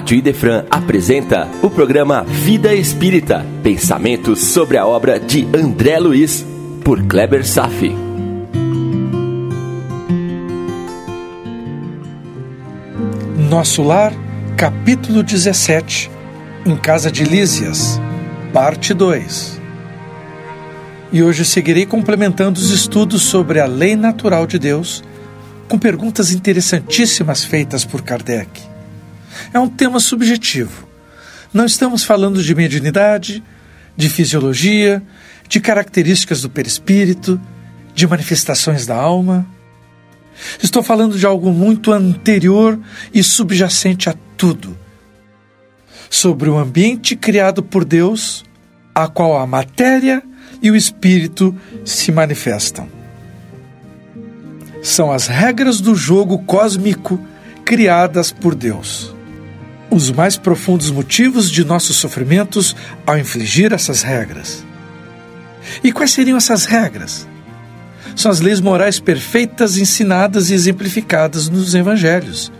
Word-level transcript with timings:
Rádio 0.00 0.16
Idefran 0.16 0.64
apresenta 0.70 1.46
o 1.62 1.68
programa 1.68 2.22
Vida 2.22 2.72
Espírita, 2.72 3.44
pensamentos 3.62 4.40
sobre 4.40 4.78
a 4.78 4.86
obra 4.86 5.20
de 5.20 5.46
André 5.54 5.98
Luiz, 5.98 6.42
por 6.82 7.02
Kleber 7.02 7.46
Safi. 7.46 7.94
Nosso 13.50 13.82
Lar, 13.82 14.14
capítulo 14.56 15.22
17, 15.22 16.10
em 16.64 16.76
Casa 16.78 17.12
de 17.12 17.24
Lísias, 17.24 18.00
parte 18.54 18.94
2. 18.94 19.60
E 21.12 21.22
hoje 21.22 21.44
seguirei 21.44 21.84
complementando 21.84 22.58
os 22.58 22.70
estudos 22.70 23.20
sobre 23.20 23.60
a 23.60 23.66
lei 23.66 23.96
natural 23.96 24.46
de 24.46 24.58
Deus 24.58 25.04
com 25.68 25.78
perguntas 25.78 26.32
interessantíssimas 26.32 27.44
feitas 27.44 27.84
por 27.84 28.00
Kardec. 28.00 28.69
É 29.52 29.58
um 29.58 29.68
tema 29.68 30.00
subjetivo. 30.00 30.88
Não 31.52 31.64
estamos 31.64 32.04
falando 32.04 32.42
de 32.42 32.54
mediunidade, 32.54 33.42
de 33.96 34.08
fisiologia, 34.08 35.02
de 35.48 35.60
características 35.60 36.42
do 36.42 36.48
perispírito, 36.48 37.40
de 37.92 38.06
manifestações 38.06 38.86
da 38.86 38.94
alma. 38.94 39.44
Estou 40.62 40.82
falando 40.82 41.18
de 41.18 41.26
algo 41.26 41.52
muito 41.52 41.92
anterior 41.92 42.78
e 43.12 43.22
subjacente 43.22 44.08
a 44.08 44.14
tudo. 44.36 44.78
Sobre 46.08 46.48
o 46.48 46.56
ambiente 46.56 47.16
criado 47.16 47.62
por 47.62 47.84
Deus, 47.84 48.44
a 48.94 49.08
qual 49.08 49.36
a 49.36 49.46
matéria 49.46 50.22
e 50.62 50.70
o 50.70 50.76
espírito 50.76 51.56
se 51.84 52.12
manifestam. 52.12 52.88
São 54.82 55.10
as 55.10 55.26
regras 55.26 55.80
do 55.80 55.96
jogo 55.96 56.38
cósmico 56.44 57.20
criadas 57.64 58.30
por 58.30 58.54
Deus 58.54 59.14
os 59.90 60.10
mais 60.10 60.36
profundos 60.36 60.90
motivos 60.90 61.50
de 61.50 61.64
nossos 61.64 61.96
sofrimentos 61.96 62.76
ao 63.06 63.18
infligir 63.18 63.72
essas 63.72 64.02
regras. 64.02 64.64
E 65.82 65.92
quais 65.92 66.12
seriam 66.12 66.36
essas 66.36 66.64
regras? 66.64 67.28
São 68.14 68.30
as 68.30 68.40
leis 68.40 68.60
morais 68.60 68.98
perfeitas 69.00 69.76
ensinadas 69.76 70.50
e 70.50 70.54
exemplificadas 70.54 71.48
nos 71.48 71.74
evangelhos. 71.74 72.52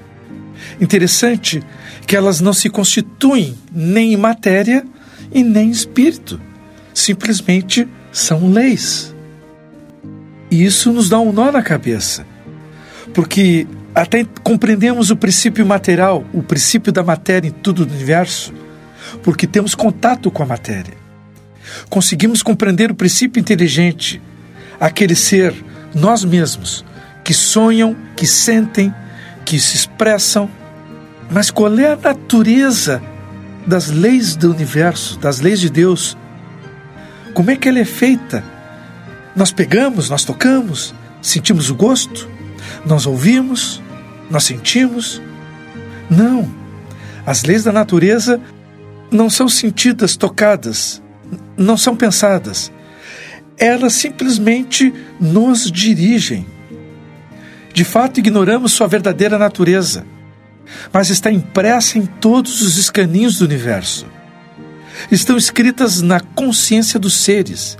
Interessante 0.80 1.62
que 2.06 2.16
elas 2.16 2.40
não 2.40 2.52
se 2.52 2.68
constituem 2.68 3.56
nem 3.72 4.12
em 4.12 4.16
matéria 4.16 4.84
e 5.32 5.42
nem 5.42 5.68
em 5.68 5.70
espírito. 5.70 6.40
Simplesmente 6.92 7.86
são 8.12 8.50
leis. 8.50 9.14
E 10.50 10.64
isso 10.64 10.92
nos 10.92 11.08
dá 11.08 11.18
um 11.20 11.32
nó 11.32 11.52
na 11.52 11.62
cabeça. 11.62 12.26
Porque 13.14 13.66
até 13.94 14.24
compreendemos 14.42 15.10
o 15.10 15.16
princípio 15.16 15.66
material, 15.66 16.24
o 16.32 16.42
princípio 16.42 16.92
da 16.92 17.02
matéria 17.02 17.48
em 17.48 17.50
tudo 17.50 17.80
o 17.80 17.86
universo, 17.86 18.52
porque 19.22 19.46
temos 19.46 19.74
contato 19.74 20.30
com 20.30 20.42
a 20.42 20.46
matéria. 20.46 20.94
Conseguimos 21.88 22.42
compreender 22.42 22.90
o 22.90 22.94
princípio 22.94 23.40
inteligente, 23.40 24.20
aquele 24.78 25.14
ser, 25.14 25.54
nós 25.94 26.24
mesmos, 26.24 26.84
que 27.24 27.34
sonham, 27.34 27.96
que 28.16 28.26
sentem, 28.26 28.94
que 29.44 29.58
se 29.58 29.76
expressam. 29.76 30.48
Mas 31.30 31.50
qual 31.50 31.76
é 31.78 31.92
a 31.92 31.96
natureza 31.96 33.02
das 33.66 33.88
leis 33.88 34.36
do 34.36 34.50
universo, 34.50 35.18
das 35.18 35.40
leis 35.40 35.60
de 35.60 35.70
Deus? 35.70 36.16
Como 37.34 37.50
é 37.50 37.56
que 37.56 37.68
ela 37.68 37.78
é 37.78 37.84
feita? 37.84 38.42
Nós 39.36 39.52
pegamos, 39.52 40.10
nós 40.10 40.24
tocamos, 40.24 40.94
sentimos 41.22 41.70
o 41.70 41.74
gosto? 41.74 42.28
Nós 42.84 43.06
ouvimos, 43.06 43.82
nós 44.30 44.44
sentimos. 44.44 45.20
Não. 46.08 46.48
As 47.26 47.42
leis 47.44 47.64
da 47.64 47.72
natureza 47.72 48.40
não 49.10 49.28
são 49.28 49.48
sentidas, 49.48 50.16
tocadas, 50.16 51.02
não 51.56 51.76
são 51.76 51.96
pensadas. 51.96 52.72
Elas 53.58 53.92
simplesmente 53.94 54.92
nos 55.20 55.70
dirigem. 55.70 56.46
De 57.72 57.84
fato, 57.84 58.18
ignoramos 58.18 58.72
sua 58.72 58.86
verdadeira 58.86 59.38
natureza, 59.38 60.04
mas 60.92 61.10
está 61.10 61.30
impressa 61.30 61.98
em 61.98 62.06
todos 62.06 62.62
os 62.62 62.78
escaninhos 62.78 63.38
do 63.38 63.44
universo. 63.44 64.06
Estão 65.10 65.36
escritas 65.36 66.00
na 66.00 66.20
consciência 66.20 66.98
dos 66.98 67.14
seres. 67.14 67.78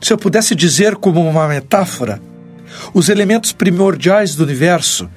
Se 0.00 0.12
eu 0.12 0.18
pudesse 0.18 0.54
dizer 0.54 0.96
como 0.96 1.28
uma 1.28 1.46
metáfora, 1.48 2.20
os 2.92 3.08
elementos 3.08 3.52
primordiais 3.52 4.34
do 4.34 4.44
universo, 4.44 5.08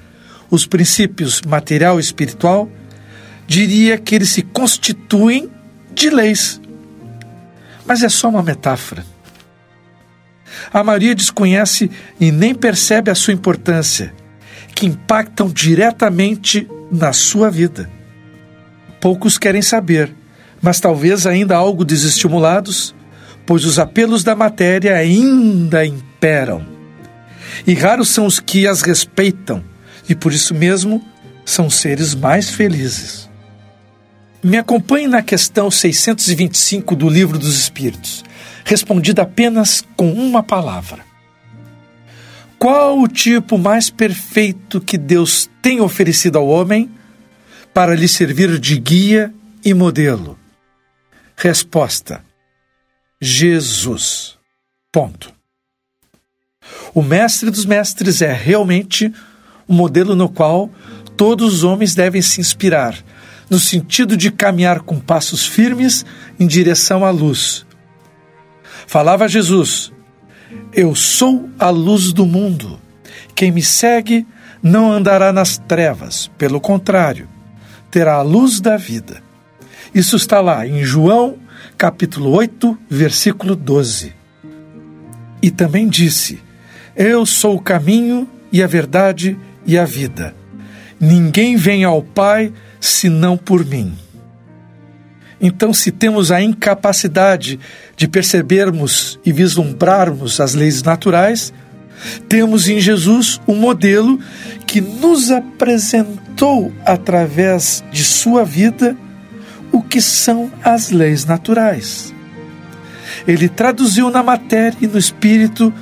os 0.50 0.66
princípios 0.66 1.42
material 1.42 2.00
e 2.00 2.02
espiritual, 2.02 2.70
diria 3.48 3.98
que 3.98 4.16
eles 4.16 4.30
se 4.30 4.42
constituem 4.42 5.50
de 5.94 6.10
leis. 6.10 6.62
Mas 7.86 8.04
é 8.04 8.10
só 8.10 8.30
uma 8.30 8.44
metáfora. 8.44 9.06
A 10.72 10.84
maioria 10.84 11.16
desconhece 11.16 11.90
e 12.20 12.32
nem 12.32 12.54
percebe 12.54 13.10
a 13.10 13.16
sua 13.16 13.34
importância, 13.34 14.14
que 14.76 14.86
impactam 14.86 15.50
diretamente 15.50 16.68
na 16.92 17.14
sua 17.14 17.50
vida. 17.50 17.90
Poucos 19.00 19.38
querem 19.38 19.62
saber, 19.62 20.14
mas 20.62 20.80
talvez 20.80 21.26
ainda 21.26 21.56
algo 21.56 21.86
desestimulados, 21.86 22.94
pois 23.46 23.66
os 23.66 23.80
apelos 23.80 24.24
da 24.24 24.36
matéria 24.36 24.96
ainda 24.96 25.86
imperam 25.86 26.79
e 27.66 27.74
raros 27.74 28.10
são 28.10 28.26
os 28.26 28.40
que 28.40 28.68
as 28.68 28.82
respeitam, 28.82 29.64
e 30.08 30.16
por 30.16 30.34
isso 30.34 30.54
mesmo 30.54 31.04
são 31.46 31.70
seres 31.70 32.14
mais 32.14 32.50
felizes. 32.50 33.30
Me 34.42 34.58
acompanhe 34.58 35.08
na 35.08 35.22
questão 35.22 35.70
625 35.70 36.96
do 36.96 37.10
Livro 37.10 37.38
dos 37.38 37.60
Espíritos, 37.60 38.24
respondida 38.64 39.24
apenas 39.24 39.84
com 39.98 40.12
uma 40.12 40.42
palavra. 40.42 41.04
Qual 42.58 43.00
o 43.00 43.08
tipo 43.08 43.58
mais 43.58 43.90
perfeito 43.90 44.82
que 44.82 44.98
Deus 44.98 45.50
tem 45.62 45.80
oferecido 45.80 46.38
ao 46.38 46.48
homem 46.48 46.90
para 47.74 47.96
lhe 47.96 48.08
servir 48.08 48.60
de 48.60 48.78
guia 48.78 49.34
e 49.64 49.74
modelo? 49.74 50.38
Resposta: 51.36 52.24
Jesus. 53.22 54.38
Ponto. 54.92 55.39
O 56.94 57.02
mestre 57.02 57.50
dos 57.50 57.66
mestres 57.66 58.22
é 58.22 58.34
realmente 58.34 59.14
o 59.68 59.74
modelo 59.74 60.16
no 60.16 60.28
qual 60.28 60.70
todos 61.16 61.54
os 61.54 61.64
homens 61.64 61.94
devem 61.94 62.22
se 62.22 62.42
inspirar, 62.42 62.96
no 63.50 63.60
sentido 63.60 64.16
de 64.16 64.32
caminhar 64.32 64.82
com 64.82 65.00
passos 65.00 65.46
firmes 65.46 66.06
em 66.40 66.48
direção 66.48 67.04
à 67.06 67.12
luz. 67.12 67.66
Falava 68.88 69.28
Jesus: 69.28 69.92
Eu 70.74 70.96
sou 70.96 71.50
a 71.60 71.70
luz 71.70 72.12
do 72.12 72.26
mundo. 72.26 72.80
Quem 73.36 73.52
me 73.52 73.62
segue 73.62 74.26
não 74.62 74.92
andará 74.92 75.32
nas 75.32 75.58
trevas, 75.58 76.30
pelo 76.38 76.60
contrário, 76.60 77.28
terá 77.90 78.16
a 78.16 78.22
luz 78.22 78.60
da 78.60 78.78
vida. 78.78 79.22
Isso 79.94 80.16
está 80.16 80.42
lá 80.42 80.68
em 80.68 80.84
João, 80.84 81.38
capítulo 81.78 82.32
8, 82.32 82.78
versículo 82.90 83.56
12. 83.56 84.14
E 85.42 85.50
também 85.50 85.88
disse: 85.88 86.40
eu 87.00 87.26
sou 87.26 87.56
o 87.56 87.62
caminho 87.62 88.28
e 88.52 88.62
a 88.62 88.68
verdade 88.68 89.40
e 89.66 89.78
a 89.78 89.86
vida. 89.86 90.36
Ninguém 91.00 91.56
vem 91.56 91.86
ao 91.86 92.04
Pai 92.04 92.52
senão 92.78 93.38
por 93.38 93.66
mim. 93.66 93.94
Então, 95.40 95.74
se 95.74 95.94
temos 95.94 96.30
a 96.30 96.42
incapacidade 96.42 97.58
de 97.96 98.06
percebermos 98.06 99.18
e 99.26 99.32
vislumbrarmos 99.32 100.42
as 100.42 100.54
leis 100.54 100.84
naturais, 100.84 101.54
temos 102.28 102.68
em 102.68 102.82
Jesus 102.82 103.40
um 103.48 103.56
modelo 103.56 104.20
que 104.68 104.82
nos 104.82 105.32
apresentou 105.32 106.70
através 106.86 107.82
de 107.94 108.04
sua 108.04 108.44
vida 108.44 108.98
o 109.72 109.82
que 109.82 110.02
são 110.02 110.52
as 110.62 110.90
leis 110.90 111.24
naturais. 111.24 112.14
Ele 113.26 113.48
traduziu 113.48 114.10
na 114.10 114.22
matéria 114.22 114.78
e 114.82 114.88
no 114.88 114.98
espírito 114.98 115.74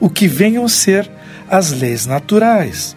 o 0.00 0.08
que 0.08 0.26
venham 0.26 0.66
ser 0.68 1.10
as 1.48 1.70
leis 1.72 2.06
naturais. 2.06 2.96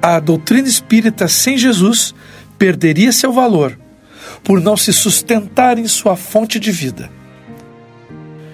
A 0.00 0.20
doutrina 0.20 0.68
espírita 0.68 1.28
sem 1.28 1.58
Jesus 1.58 2.14
perderia 2.58 3.12
seu 3.12 3.32
valor 3.32 3.78
por 4.44 4.60
não 4.60 4.76
se 4.76 4.92
sustentar 4.92 5.78
em 5.78 5.88
sua 5.88 6.16
fonte 6.16 6.60
de 6.60 6.70
vida. 6.70 7.10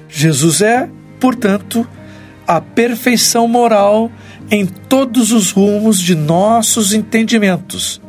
Jesus 0.08 0.62
é, 0.62 0.88
portanto, 1.20 1.86
a 2.46 2.60
perfeição 2.60 3.46
moral 3.46 4.10
em 4.50 4.66
todos 4.66 5.32
os 5.32 5.50
rumos 5.50 6.00
de 6.00 6.14
nossos 6.14 6.92
entendimentos. 6.92 8.00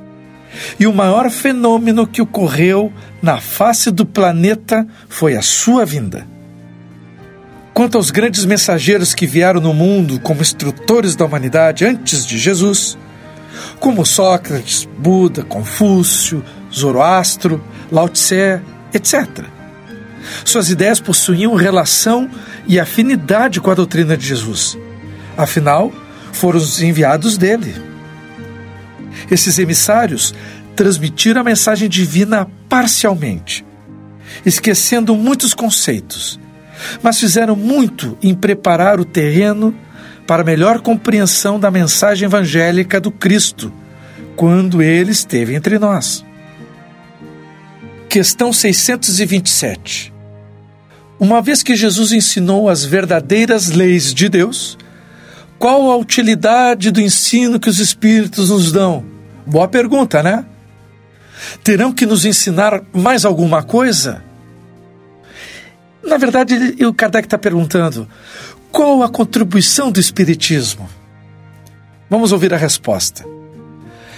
E 0.80 0.86
o 0.86 0.94
maior 0.94 1.30
fenômeno 1.30 2.06
que 2.06 2.22
ocorreu 2.22 2.92
na 3.22 3.40
face 3.40 3.90
do 3.90 4.06
planeta 4.06 4.88
foi 5.08 5.36
a 5.36 5.42
sua 5.42 5.86
vinda. 5.86 6.33
Quanto 7.74 7.98
aos 7.98 8.12
grandes 8.12 8.46
mensageiros 8.46 9.16
que 9.16 9.26
vieram 9.26 9.60
no 9.60 9.74
mundo 9.74 10.20
como 10.20 10.42
instrutores 10.42 11.16
da 11.16 11.26
humanidade 11.26 11.86
antes 11.86 12.26
de 12.26 12.38
Jesus, 12.38 12.98
como 13.80 14.06
Sócrates, 14.06 14.88
Buda, 15.00 15.44
Confúcio, 15.44 16.44
Zoroastro, 16.72 17.64
Lao 17.92 18.08
Tse, 18.08 18.62
etc. 18.94 19.46
Suas 20.46 20.70
ideias 20.70 21.00
possuíam 21.00 21.56
relação 21.56 22.30
e 22.68 22.80
afinidade 22.80 23.60
com 23.60 23.72
a 23.72 23.76
doutrina 23.76 24.16
de 24.16 24.28
Jesus. 24.28 24.78
Afinal, 25.36 25.92
foram 26.32 26.60
os 26.60 26.82
enviados 26.82 27.38
dele. 27.38 27.76
Esses 29.30 29.58
emissários 29.58 30.34
transmitiram 30.76 31.42
a 31.42 31.44
mensagem 31.44 31.90
divina 31.90 32.48
parcialmente, 32.70 33.66
esquecendo 34.46 35.16
muitos 35.16 35.54
conceitos, 35.54 36.40
mas 37.02 37.20
fizeram 37.20 37.56
muito 37.56 38.18
em 38.22 38.34
preparar 38.34 39.00
o 39.00 39.06
terreno 39.06 39.74
para 40.26 40.44
melhor 40.44 40.82
compreensão 40.82 41.60
da 41.60 41.70
mensagem 41.70 42.26
evangélica 42.26 43.00
do 43.00 43.12
Cristo, 43.12 43.72
quando 44.36 44.82
ele 44.82 45.12
esteve 45.12 45.56
entre 45.56 45.78
nós. 45.78 46.26
Questão 48.10 48.54
627. 48.54 50.14
Uma 51.20 51.42
vez 51.42 51.64
que 51.64 51.76
Jesus 51.76 52.12
ensinou 52.12 52.70
as 52.70 52.84
verdadeiras 52.84 53.70
leis 53.70 54.14
de 54.14 54.30
Deus, 54.30 54.78
qual 55.58 55.90
a 55.90 55.96
utilidade 55.96 56.92
do 56.92 57.00
ensino 57.00 57.60
que 57.60 57.70
os 57.70 57.80
Espíritos 57.80 58.50
nos 58.50 58.72
dão? 58.72 59.06
Boa 59.46 59.68
pergunta, 59.68 60.22
né? 60.22 60.46
Terão 61.64 61.92
que 61.92 62.06
nos 62.06 62.26
ensinar 62.26 62.82
mais 62.94 63.26
alguma 63.26 63.64
coisa? 63.64 64.24
Na 66.04 66.18
verdade, 66.18 66.76
o 66.86 66.94
Kardec 66.94 67.28
está 67.28 67.38
perguntando: 67.38 68.08
qual 68.72 69.04
a 69.04 69.10
contribuição 69.10 69.92
do 69.92 70.00
Espiritismo? 70.00 70.90
Vamos 72.10 72.32
ouvir 72.32 72.54
a 72.54 72.58
resposta. 72.58 73.26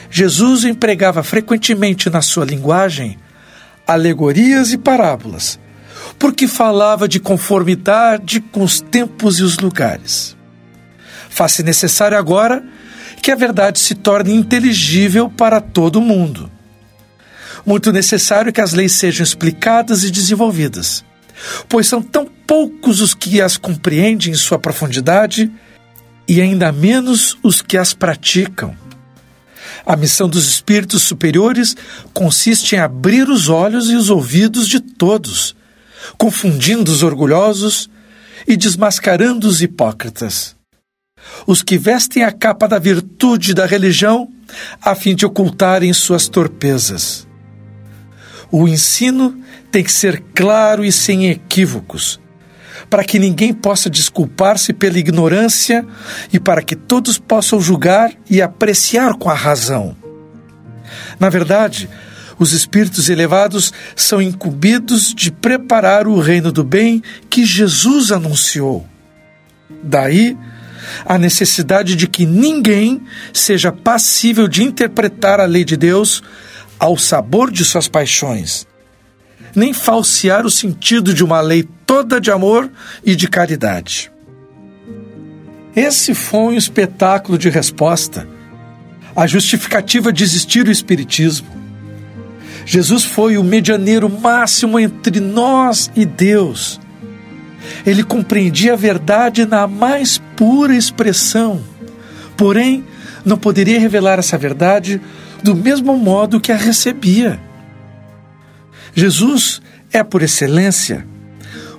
Jesus 0.10 0.64
empregava 0.64 1.24
frequentemente 1.24 2.10
na 2.10 2.22
sua 2.22 2.46
linguagem 2.46 3.18
alegorias 3.88 4.74
e 4.74 4.78
parábolas, 4.78 5.60
porque 6.18 6.48
falava 6.48 7.08
de 7.08 7.20
conformidade 7.20 8.40
com 8.40 8.64
os 8.64 8.80
tempos 8.82 9.40
e 9.40 9.44
os 9.44 9.58
lugares. 9.60 10.36
Faz-se 11.30 11.64
necessário 11.64 12.18
agora 12.18 12.64
que 13.22 13.32
a 13.32 13.36
verdade 13.36 13.80
se 13.80 13.96
torne 13.96 14.34
inteligível 14.34 15.30
para 15.30 15.60
todo 15.60 16.02
mundo. 16.02 16.50
Muito 17.66 17.92
necessário 17.92 18.54
que 18.54 18.62
as 18.62 18.74
leis 18.74 18.94
sejam 18.94 19.24
explicadas 19.24 20.04
e 20.04 20.12
desenvolvidas, 20.12 21.04
pois 21.68 21.88
são 21.88 22.02
tão 22.02 22.26
poucos 22.26 23.02
os 23.02 23.14
que 23.14 23.42
as 23.42 23.58
compreendem 23.58 24.32
em 24.32 24.36
sua 24.36 24.60
profundidade 24.60 25.52
e 26.28 26.42
ainda 26.42 26.72
menos 26.72 27.38
os 27.44 27.62
que 27.62 27.78
as 27.78 27.94
praticam. 27.94 28.76
A 29.86 29.96
missão 29.96 30.28
dos 30.28 30.48
espíritos 30.48 31.04
superiores 31.04 31.76
consiste 32.14 32.76
em 32.76 32.80
abrir 32.80 33.30
os 33.30 33.50
olhos 33.50 33.90
e 33.90 33.96
os 33.96 34.10
ouvidos 34.10 34.68
de 34.68 34.80
todos, 34.80 35.56
confundindo 36.18 36.92
os 36.92 37.04
orgulhosos 37.04 37.90
e 38.48 38.58
desmascarando 38.58 39.48
os 39.48 39.62
hipócritas. 39.62 40.56
Os 41.46 41.62
que 41.62 41.78
vestem 41.78 42.24
a 42.24 42.32
capa 42.32 42.68
da 42.68 42.80
virtude 42.80 43.54
da 43.54 43.66
religião 43.66 44.30
a 44.82 44.96
fim 44.96 45.16
de 45.16 45.26
ocultarem 45.26 45.92
suas 45.94 46.28
torpezas. 46.28 47.28
O 48.52 48.68
ensino 48.68 49.40
tem 49.76 49.84
que 49.84 49.92
ser 49.92 50.24
claro 50.34 50.86
e 50.86 50.90
sem 50.90 51.30
equívocos, 51.30 52.18
para 52.90 53.04
que 53.04 53.20
ninguém 53.20 53.54
possa 53.54 53.90
desculpar-se 53.90 54.72
pela 54.72 54.98
ignorância 54.98 55.86
e 56.32 56.40
para 56.40 56.64
que 56.64 56.78
todos 56.78 57.18
possam 57.18 57.60
julgar 57.60 58.14
e 58.30 58.42
apreciar 58.42 59.16
com 59.16 59.30
a 59.30 59.34
razão. 59.34 59.94
Na 61.20 61.28
verdade, 61.28 61.90
os 62.40 62.54
espíritos 62.54 63.10
elevados 63.10 63.74
são 63.98 64.22
incumbidos 64.22 65.14
de 65.14 65.30
preparar 65.30 66.08
o 66.08 66.22
reino 66.22 66.54
do 66.54 66.64
bem 66.64 67.04
que 67.30 67.46
Jesus 67.46 68.14
anunciou. 68.14 68.88
Daí, 69.84 70.38
a 71.06 71.18
necessidade 71.18 71.98
de 71.98 72.08
que 72.08 72.26
ninguém 72.26 73.02
seja 73.34 73.74
passível 73.74 74.48
de 74.48 74.64
interpretar 74.64 75.42
a 75.42 75.46
lei 75.46 75.66
de 75.66 75.76
Deus 75.76 76.24
ao 76.80 76.98
sabor 76.98 77.52
de 77.52 77.66
suas 77.66 77.90
paixões, 77.90 78.66
nem 79.56 79.74
falsear 79.74 80.46
o 80.46 80.52
sentido 80.52 81.14
de 81.14 81.24
uma 81.24 81.42
lei 81.42 81.68
toda 81.86 82.20
de 82.20 82.32
amor 82.32 82.70
e 83.04 83.16
de 83.16 83.28
caridade. 83.28 84.12
Esse 85.76 86.14
foi 86.14 86.54
um 86.54 86.58
espetáculo 86.58 87.38
de 87.38 87.50
resposta. 87.50 88.28
A 89.16 89.28
justificativa 89.28 90.12
de 90.12 90.24
existir 90.24 90.68
o 90.68 90.72
Espiritismo. 90.72 91.48
Jesus 92.66 93.04
foi 93.04 93.38
o 93.38 93.44
medianeiro 93.44 94.10
máximo 94.10 94.80
entre 94.80 95.20
nós 95.20 95.92
e 95.96 96.06
Deus. 96.06 96.80
Ele 97.86 98.04
compreendia 98.04 98.74
a 98.74 98.78
verdade 98.78 99.46
na 99.46 99.68
mais 99.68 100.18
pura 100.36 100.76
expressão, 100.76 101.62
porém, 102.36 102.84
não 103.24 103.38
poderia 103.38 103.80
revelar 103.80 104.20
essa 104.20 104.38
verdade 104.38 105.02
do 105.44 105.56
mesmo 105.56 105.98
modo 105.98 106.40
que 106.40 106.52
a 106.52 106.58
recebia. 106.58 107.40
Jesus 108.96 109.62
é, 109.92 110.04
por 110.04 110.22
excelência, 110.24 111.06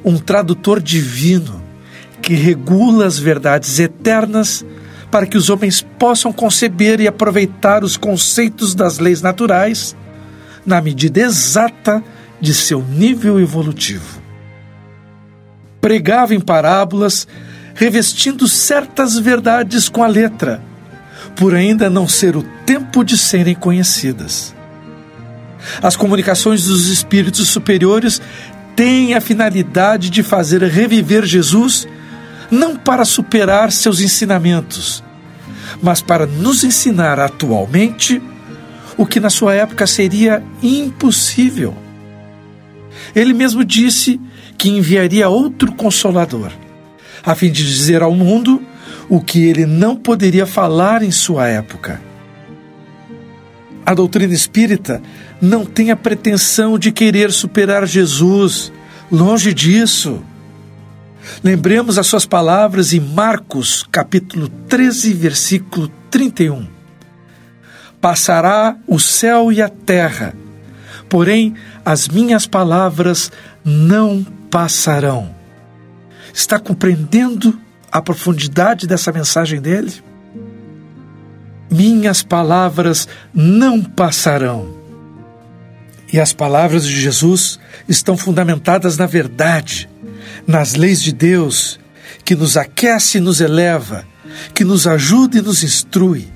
um 0.05 0.19
tradutor 0.19 0.81
divino 0.83 1.63
que 2.21 2.35
regula 2.35 3.07
as 3.07 3.19
verdades 3.19 3.79
eternas 3.79 4.65
para 5.11 5.27
que 5.27 5.37
os 5.39 5.49
homens 5.49 5.81
possam 5.99 6.33
conceber 6.33 7.01
e 7.01 7.09
aproveitar 7.09 7.83
os 7.83 7.97
conceitos 7.97 8.75
das 8.75 8.99
leis 8.99 9.23
naturais 9.23 9.97
na 10.65 10.81
medida 10.81 11.21
exata 11.21 12.03
de 12.41 12.53
seu 12.53 12.83
nível 12.83 13.41
evolutivo. 13.41 14.21
Pregava 15.81 16.35
em 16.35 16.41
parábolas, 16.41 17.29
revestindo 17.75 18.49
certas 18.49 19.19
verdades 19.19 19.89
com 19.89 20.03
a 20.03 20.07
letra, 20.07 20.61
por 21.37 21.55
ainda 21.55 21.89
não 21.89 22.09
ser 22.09 22.37
o 22.37 22.43
tempo 22.65 23.05
de 23.05 23.17
serem 23.17 23.55
conhecidas. 23.55 24.56
As 25.83 25.97
comunicações 25.97 26.65
dos 26.65 26.89
espíritos 26.89 27.49
superiores 27.49 28.21
têm 28.75 29.15
a 29.15 29.21
finalidade 29.21 30.11
de 30.11 30.23
fazer 30.23 30.63
reviver 30.63 31.25
Jesus, 31.25 31.89
não 32.51 32.77
para 32.77 33.05
superar 33.05 33.73
seus 33.73 34.01
ensinamentos, 34.01 35.03
mas 35.83 36.01
para 36.01 36.27
nos 36.27 36.63
ensinar 36.63 37.19
atualmente 37.19 38.21
o 38.97 39.07
que 39.07 39.21
na 39.21 39.31
sua 39.31 39.55
época 39.55 39.87
seria 39.87 40.43
impossível. 40.63 41.75
Ele 43.15 43.33
mesmo 43.33 43.65
disse 43.65 44.21
que 44.59 44.69
enviaria 44.69 45.29
outro 45.29 45.73
consolador, 45.73 46.53
a 47.25 47.35
fim 47.35 47.51
de 47.51 47.65
dizer 47.65 48.03
ao 48.03 48.13
mundo 48.13 48.63
o 49.09 49.21
que 49.21 49.45
ele 49.47 49.67
não 49.67 49.97
poderia 49.97 50.47
falar 50.47 51.03
em 51.03 51.11
sua 51.11 51.47
época. 51.49 52.01
A 53.85 53.95
doutrina 53.95 54.35
espírita 54.35 55.01
não 55.41 55.65
tem 55.65 55.91
a 55.91 55.97
pretensão 55.97 56.79
de 56.79 56.91
querer 56.93 57.33
superar 57.33 57.87
Jesus, 57.87 58.73
longe 59.11 59.53
disso. 59.53 60.23
Lembremos 61.43 61.99
as 61.99 62.07
suas 62.07 62.25
palavras 62.25 62.93
em 62.93 63.01
Marcos, 63.01 63.85
capítulo 63.91 64.49
13, 64.69 65.13
versículo 65.13 65.89
31. 66.11 66.67
Passará 68.01 68.77
o 68.87 69.01
céu 69.01 69.51
e 69.51 69.61
a 69.61 69.69
terra, 69.69 70.35
porém 71.09 71.55
as 71.85 72.09
minhas 72.09 72.47
palavras 72.47 73.31
não 73.65 74.25
passarão. 74.51 75.35
Está 76.33 76.59
compreendendo 76.59 77.59
a 77.91 78.01
profundidade 78.01 78.87
dessa 78.87 79.11
mensagem 79.11 79.61
dele? 79.61 79.93
minhas 81.71 82.23
palavras 82.23 83.09
não 83.35 83.83
passarão. 83.83 84.76
E 86.13 86.21
as 86.21 86.33
palavras 86.33 86.87
de 86.87 87.01
Jesus 87.01 87.59
estão 87.89 88.17
fundamentadas 88.17 88.97
na 88.97 89.07
verdade, 89.07 89.89
nas 90.47 90.75
leis 90.75 91.03
de 91.03 91.13
Deus, 91.13 91.81
que 92.25 92.35
nos 92.35 92.57
aquece 92.57 93.19
e 93.19 93.21
nos 93.21 93.41
eleva, 93.41 94.07
que 94.55 94.65
nos 94.65 94.87
ajuda 94.87 95.39
e 95.39 95.43
nos 95.43 95.63
instrui. 95.63 96.29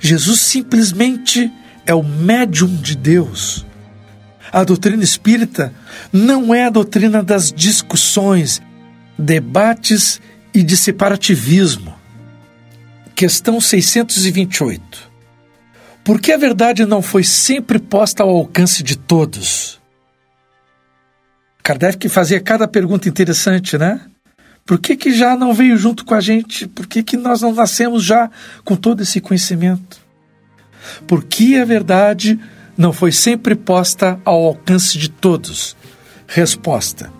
Jesus 0.00 0.40
simplesmente 0.40 1.50
é 1.84 1.94
o 1.94 2.02
médium 2.02 2.74
de 2.76 2.96
Deus. 2.96 3.66
A 4.52 4.64
doutrina 4.64 5.04
espírita 5.04 5.72
não 6.12 6.54
é 6.54 6.64
a 6.64 6.70
doutrina 6.70 7.22
das 7.22 7.52
discussões, 7.52 8.60
debates 9.18 10.20
e 10.52 10.62
de 10.62 10.76
separativismo. 10.76 11.94
Questão 13.14 13.60
628. 13.60 15.09
Por 16.04 16.20
que 16.20 16.32
a 16.32 16.38
verdade 16.38 16.86
não 16.86 17.02
foi 17.02 17.22
sempre 17.22 17.78
posta 17.78 18.22
ao 18.22 18.30
alcance 18.30 18.82
de 18.82 18.96
todos? 18.96 19.80
Kardec 21.62 22.08
fazia 22.08 22.40
cada 22.40 22.66
pergunta 22.66 23.08
interessante, 23.08 23.76
né? 23.76 24.00
Por 24.64 24.78
que, 24.78 24.96
que 24.96 25.12
já 25.12 25.36
não 25.36 25.52
veio 25.52 25.76
junto 25.76 26.04
com 26.04 26.14
a 26.14 26.20
gente? 26.20 26.66
Por 26.66 26.86
que, 26.86 27.02
que 27.02 27.16
nós 27.16 27.42
não 27.42 27.52
nascemos 27.52 28.04
já 28.04 28.30
com 28.64 28.76
todo 28.76 29.02
esse 29.02 29.20
conhecimento? 29.20 30.00
Por 31.06 31.24
que 31.24 31.58
a 31.58 31.64
verdade 31.64 32.38
não 32.76 32.92
foi 32.92 33.12
sempre 33.12 33.54
posta 33.54 34.18
ao 34.24 34.46
alcance 34.46 34.96
de 34.96 35.08
todos? 35.08 35.76
Resposta: 36.26 37.12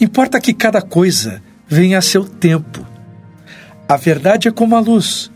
Importa 0.00 0.40
que 0.40 0.52
cada 0.52 0.82
coisa 0.82 1.42
venha 1.66 1.98
a 1.98 2.02
seu 2.02 2.24
tempo. 2.24 2.86
A 3.88 3.96
verdade 3.96 4.48
é 4.48 4.50
como 4.50 4.76
a 4.76 4.80
luz. 4.80 5.30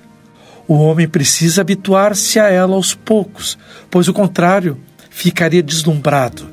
O 0.69 0.75
homem 0.75 1.09
precisa 1.09 1.61
habituar-se 1.61 2.41
a 2.41 2.51
ela 2.51 2.75
aos 2.75 2.95
poucos, 2.95 3.57
pois 3.91 4.09
o 4.09 4.13
contrário 4.13 4.79
ficaria 5.11 5.63
deslumbrado, 5.63 6.49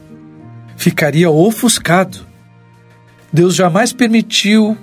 ficaria 0.78 1.30
ofuscado. 1.30 2.26
Deus 3.32 3.56
jamais 3.56 3.92
permitiu 3.92 4.78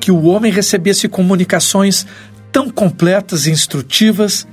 que 0.00 0.10
o 0.10 0.24
homem 0.24 0.50
recebesse 0.50 1.08
comunicações 1.08 2.06
tão 2.50 2.70
completas 2.70 3.46
e 3.46 3.50
instrutivas 3.50 4.46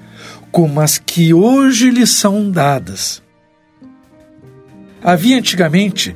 como 0.52 0.80
as 0.82 0.98
que 0.98 1.34
hoje 1.34 1.90
lhe 1.90 2.06
são 2.06 2.52
dadas. 2.52 3.22
Havia 5.02 5.38
antigamente 5.38 6.16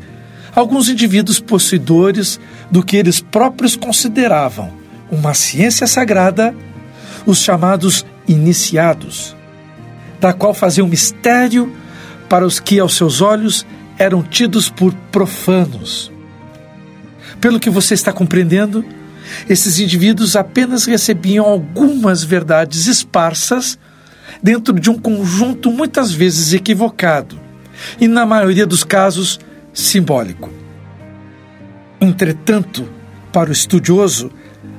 alguns 0.55 0.89
indivíduos 0.89 1.39
possuidores 1.39 2.39
do 2.69 2.83
que 2.83 2.97
eles 2.97 3.19
próprios 3.19 3.75
consideravam 3.75 4.71
uma 5.11 5.33
ciência 5.33 5.87
sagrada, 5.87 6.55
os 7.25 7.39
chamados 7.39 8.05
iniciados, 8.27 9.35
da 10.19 10.33
qual 10.33 10.53
faziam 10.53 10.87
mistério 10.87 11.71
para 12.29 12.45
os 12.45 12.59
que, 12.59 12.79
aos 12.79 12.95
seus 12.95 13.21
olhos, 13.21 13.65
eram 13.97 14.23
tidos 14.23 14.69
por 14.69 14.93
profanos. 15.11 16.11
Pelo 17.39 17.59
que 17.59 17.69
você 17.69 17.93
está 17.93 18.11
compreendendo, 18.11 18.85
esses 19.49 19.79
indivíduos 19.79 20.35
apenas 20.35 20.85
recebiam 20.85 21.45
algumas 21.45 22.23
verdades 22.23 22.87
esparsas 22.87 23.77
dentro 24.41 24.79
de 24.79 24.89
um 24.89 24.97
conjunto 24.97 25.71
muitas 25.71 26.11
vezes 26.11 26.53
equivocado 26.53 27.39
e, 27.99 28.07
na 28.07 28.25
maioria 28.25 28.65
dos 28.65 28.83
casos, 28.83 29.39
simbólico. 29.73 30.49
Entretanto, 31.99 32.87
para 33.31 33.49
o 33.49 33.53
estudioso, 33.53 34.31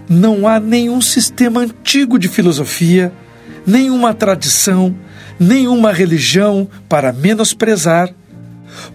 não 0.08 0.46
há 0.46 0.61
nenhum 0.61 1.00
sistema 1.00 1.61
antigo 1.61 2.18
de 2.18 2.28
filosofia, 2.28 3.12
nenhuma 3.66 4.12
tradição, 4.14 4.94
nenhuma 5.38 5.92
religião 5.92 6.68
para 6.88 7.12
menosprezar, 7.12 8.11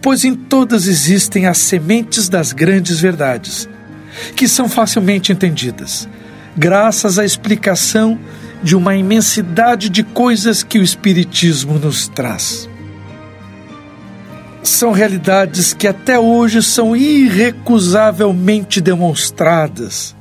pois 0.01 0.23
em 0.23 0.35
todas 0.35 0.87
existem 0.87 1.45
as 1.45 1.57
sementes 1.57 2.29
das 2.29 2.51
grandes 2.51 2.99
verdades, 2.99 3.67
que 4.35 4.47
são 4.47 4.67
facilmente 4.67 5.31
entendidas, 5.31 6.07
graças 6.55 7.17
à 7.17 7.25
explicação 7.25 8.19
de 8.61 8.75
uma 8.75 8.95
imensidade 8.95 9.89
de 9.89 10.03
coisas 10.03 10.63
que 10.63 10.79
o 10.79 10.83
Espiritismo 10.83 11.79
nos 11.79 12.07
traz 12.07 12.69
são 14.63 14.91
realidades 14.91 15.73
que 15.73 15.87
até 15.87 16.19
hoje 16.19 16.61
são 16.61 16.95
irrecusavelmente 16.95 18.81
demonstradas. 18.81 20.15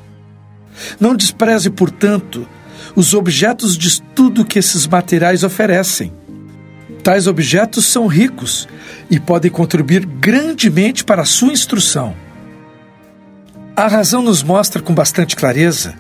Não 0.99 1.15
despreze, 1.15 1.71
portanto, 1.71 2.47
os 2.95 3.15
objetos 3.15 3.77
de 3.77 3.89
estudo 3.89 4.45
que 4.45 4.59
esses 4.59 4.87
materiais 4.87 5.43
oferecem. 5.43 6.13
Tais 7.03 7.27
objetos 7.27 7.85
são 7.87 8.07
ricos 8.07 8.69
e 9.11 9.19
podem 9.19 9.51
contribuir 9.51 10.05
grandemente 10.05 11.05
para 11.05 11.23
a 11.23 11.27
sua 11.27 11.53
instrução. 11.53 12.15
A 13.77 13.87
razão 13.87 14.21
nos 14.23 14.43
mostra 14.43 14.83
com 14.83 14.93
bastante 14.93 15.37
clareza 15.37 15.95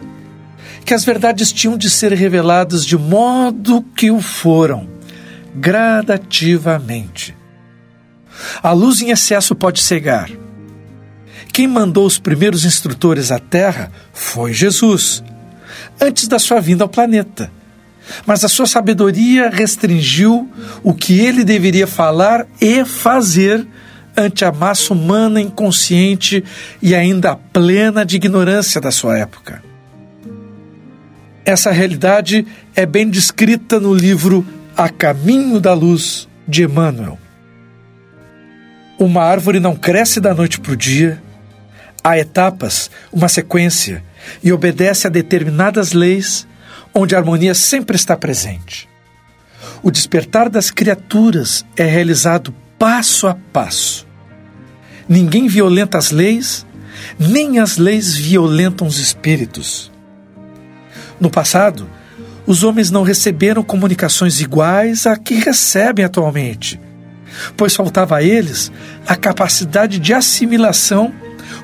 que 0.85 0.95
as 0.95 1.05
verdades 1.05 1.53
tinham 1.53 1.77
de 1.77 1.91
ser 1.91 2.13
reveladas 2.13 2.85
de 2.85 2.97
modo 2.97 3.83
que 3.95 4.11
o 4.11 4.21
foram, 4.21 4.89
gradativamente. 5.55 7.37
A 8.63 8.73
luz 8.73 9.03
em 9.03 9.11
excesso 9.11 9.55
pode 9.55 9.81
cegar. 9.81 10.31
Quem 11.59 11.67
mandou 11.67 12.07
os 12.07 12.21
primeiros 12.21 12.65
instrutores 12.65 13.33
à 13.33 13.41
Terra 13.41 13.91
foi 14.13 14.53
Jesus, 14.53 15.25
antes 16.01 16.29
da 16.29 16.39
sua 16.39 16.61
vinda 16.61 16.85
ao 16.85 16.89
planeta. 16.89 17.51
Mas 18.25 18.45
a 18.45 18.49
sua 18.49 18.65
sabedoria 18.65 19.51
restringiu 19.51 20.49
o 20.85 20.95
que 20.95 21.19
ele 21.19 21.43
deveria 21.43 21.89
falar 21.89 22.47
e 22.61 22.85
fazer 22.85 23.67
ante 24.17 24.45
a 24.45 24.53
massa 24.53 24.95
humana 24.95 25.41
inconsciente 25.41 26.45
e 26.81 26.95
ainda 26.95 27.35
plena 27.35 28.07
de 28.07 28.15
ignorância 28.15 28.81
da 28.81 28.93
sua 28.93 29.19
época. 29.19 29.61
Essa 31.45 31.73
realidade 31.73 32.47
é 32.77 32.87
bem 32.87 33.11
descrita 33.11 33.81
no 33.81 33.93
livro 33.93 34.47
A 34.77 34.89
Caminho 34.89 35.59
da 35.59 35.75
Luz 35.75 36.29
de 36.47 36.63
Emmanuel. 36.63 37.19
Uma 38.97 39.25
árvore 39.25 39.59
não 39.59 39.75
cresce 39.75 40.21
da 40.21 40.33
noite 40.33 40.61
para 40.61 40.71
o 40.71 40.77
dia. 40.77 41.21
Há 42.03 42.19
etapas, 42.19 42.91
uma 43.13 43.29
sequência, 43.29 44.03
e 44.43 44.53
obedece 44.53 45.07
a 45.07 45.11
determinadas 45.11 45.93
leis, 45.93 46.47
onde 46.95 47.15
a 47.15 47.19
harmonia 47.19 47.55
sempre 47.55 47.97
está 47.97 48.17
presente. 48.17 48.89
O 49.83 49.91
despertar 49.91 50.49
das 50.49 50.71
criaturas 50.71 51.65
é 51.77 51.85
realizado 51.85 52.55
passo 52.79 53.27
a 53.27 53.35
passo. 53.53 54.07
Ninguém 55.09 55.49
violenta 55.49 55.99
as 55.99 56.11
leis, 56.11 56.67
nem 57.19 57.59
as 57.59 57.77
leis 57.77 58.17
violentam 58.17 58.87
os 58.87 58.99
espíritos. 58.99 59.91
No 61.21 61.31
passado, 61.31 61.89
os 62.47 62.63
homens 62.63 62.91
não 62.91 63.03
receberam 63.03 63.63
comunicações 63.63 64.41
iguais 64.41 65.07
a 65.07 65.17
que 65.17 65.35
recebem 65.35 66.05
atualmente 66.05 66.81
pois 67.57 67.75
faltava 67.75 68.17
a 68.17 68.23
eles 68.23 68.71
a 69.07 69.17
capacidade 69.17 69.99
de 69.99 70.13
assimilação 70.13 71.13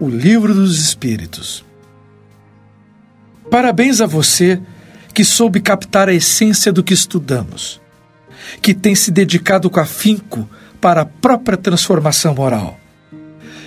o 0.00 0.08
Livro 0.08 0.54
dos 0.54 0.78
Espíritos. 0.78 1.64
Parabéns 3.50 4.00
a 4.00 4.06
você 4.06 4.60
que 5.12 5.24
soube 5.24 5.60
captar 5.60 6.08
a 6.08 6.14
essência 6.14 6.72
do 6.72 6.82
que 6.82 6.94
estudamos, 6.94 7.80
que 8.62 8.72
tem 8.72 8.94
se 8.94 9.10
dedicado 9.10 9.68
com 9.68 9.80
afinco 9.80 10.48
para 10.80 11.02
a 11.02 11.06
própria 11.06 11.58
transformação 11.58 12.34
moral, 12.34 12.80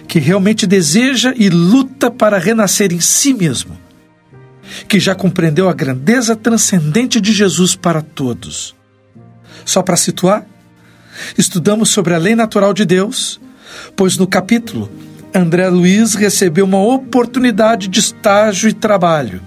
que 0.07 0.19
realmente 0.19 0.65
deseja 0.65 1.33
e 1.35 1.49
luta 1.49 2.09
para 2.09 2.39
renascer 2.39 2.91
em 2.91 2.99
si 2.99 3.33
mesmo, 3.33 3.77
que 4.87 4.99
já 4.99 5.15
compreendeu 5.15 5.69
a 5.69 5.73
grandeza 5.73 6.35
transcendente 6.35 7.19
de 7.19 7.31
Jesus 7.31 7.75
para 7.75 8.01
todos. 8.01 8.75
Só 9.65 9.81
para 9.81 9.97
situar, 9.97 10.45
estudamos 11.37 11.89
sobre 11.89 12.13
a 12.13 12.17
lei 12.17 12.35
natural 12.35 12.73
de 12.73 12.85
Deus, 12.85 13.39
pois 13.95 14.17
no 14.17 14.27
capítulo 14.27 14.89
André 15.33 15.67
Luiz 15.69 16.13
recebeu 16.13 16.65
uma 16.65 16.81
oportunidade 16.81 17.87
de 17.87 17.99
estágio 17.99 18.69
e 18.69 18.73
trabalho. 18.73 19.41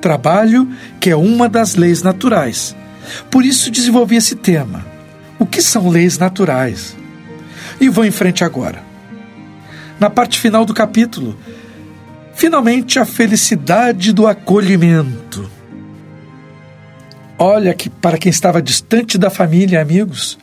Trabalho 0.00 0.70
que 1.00 1.10
é 1.10 1.16
uma 1.16 1.48
das 1.48 1.74
leis 1.76 2.02
naturais. 2.02 2.76
Por 3.30 3.44
isso 3.44 3.70
desenvolvi 3.70 4.16
esse 4.16 4.34
tema. 4.34 4.84
O 5.38 5.46
que 5.46 5.62
são 5.62 5.88
leis 5.88 6.18
naturais? 6.18 6.96
E 7.80 7.88
vou 7.88 8.04
em 8.04 8.10
frente 8.10 8.44
agora. 8.44 8.82
Na 9.98 10.10
parte 10.10 10.38
final 10.38 10.64
do 10.64 10.74
capítulo, 10.74 11.38
finalmente 12.44 12.98
a 12.98 13.06
felicidade 13.06 14.12
do 14.12 14.26
acolhimento. 14.26 15.50
Olha 17.38 17.72
que 17.72 17.88
para 17.88 18.18
quem 18.18 18.28
estava 18.28 18.60
distante 18.60 19.16
da 19.16 19.30
família 19.30 19.78
e 19.78 19.80
amigos, 19.80 20.38